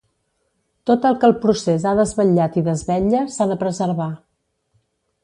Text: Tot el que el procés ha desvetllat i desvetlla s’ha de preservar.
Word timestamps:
Tot 0.91 1.03
el 1.09 1.17
que 1.23 1.27
el 1.31 1.35
procés 1.43 1.85
ha 1.89 1.93
desvetllat 2.01 2.57
i 2.63 2.63
desvetlla 2.71 3.21
s’ha 3.37 3.49
de 3.53 3.59
preservar. 3.65 4.09